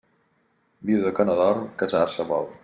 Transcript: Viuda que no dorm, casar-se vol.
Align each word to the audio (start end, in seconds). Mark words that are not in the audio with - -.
Viuda 0.91 1.11
que 1.19 1.27
no 1.31 1.37
dorm, 1.41 1.69
casar-se 1.83 2.27
vol. 2.33 2.51